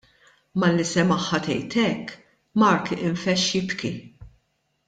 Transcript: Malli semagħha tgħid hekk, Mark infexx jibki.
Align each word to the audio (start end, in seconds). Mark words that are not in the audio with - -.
Malli 0.61 0.85
semagħha 0.91 1.41
tgħid 1.47 1.77
hekk, 1.83 2.17
Mark 2.65 2.91
infexx 2.97 3.55
jibki. 3.55 3.97